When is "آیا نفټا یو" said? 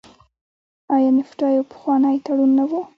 0.95-1.65